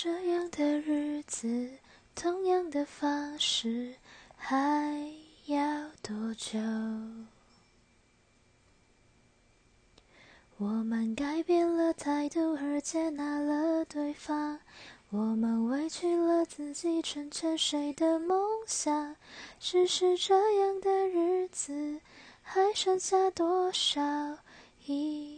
[0.00, 1.70] 这样的日子，
[2.14, 3.96] 同样的方式，
[4.36, 5.12] 还
[5.46, 5.56] 要
[6.00, 6.56] 多久？
[10.56, 14.60] 我们改变了态度而接纳了对方，
[15.10, 19.16] 我们委屈了自己成全谁的梦想？
[19.58, 22.00] 只是这样的日子，
[22.40, 24.38] 还剩下多少
[24.86, 25.37] 已